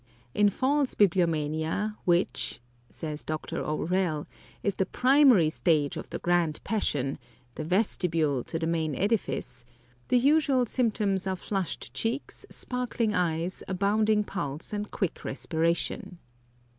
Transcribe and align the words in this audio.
"In 0.33 0.49
false 0.49 0.95
bibliomania, 0.95 1.95
which," 2.05 2.59
says 2.89 3.23
Dr. 3.23 3.59
O'Rell, 3.59 4.25
"is 4.63 4.73
the 4.73 4.87
primary 4.87 5.51
stage 5.51 5.95
of 5.95 6.09
the 6.09 6.17
grand 6.17 6.59
passion 6.63 7.19
the 7.53 7.63
vestibule 7.63 8.43
to 8.45 8.57
the 8.57 8.65
main 8.65 8.95
edifice 8.95 9.63
the 10.07 10.17
usual 10.17 10.65
symptoms 10.65 11.27
are 11.27 11.35
flushed 11.35 11.93
cheeks, 11.93 12.47
sparkling 12.49 13.13
eyes, 13.13 13.61
a 13.67 13.75
bounding 13.75 14.23
pulse, 14.23 14.73
and 14.73 14.89
quick 14.89 15.23
respiration. 15.23 16.17